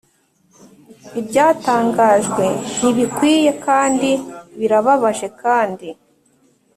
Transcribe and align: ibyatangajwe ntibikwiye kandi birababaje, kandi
ibyatangajwe 1.19 2.43
ntibikwiye 2.77 3.51
kandi 3.65 4.09
birababaje, 4.59 5.27
kandi 5.41 5.89